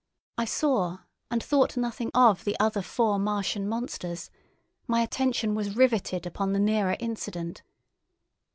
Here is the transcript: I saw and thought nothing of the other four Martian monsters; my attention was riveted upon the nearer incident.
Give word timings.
I 0.35 0.45
saw 0.45 0.97
and 1.29 1.43
thought 1.43 1.77
nothing 1.77 2.09
of 2.15 2.43
the 2.43 2.57
other 2.59 2.81
four 2.81 3.19
Martian 3.19 3.67
monsters; 3.69 4.31
my 4.87 5.01
attention 5.01 5.53
was 5.53 5.75
riveted 5.75 6.25
upon 6.25 6.53
the 6.53 6.59
nearer 6.59 6.97
incident. 6.99 7.61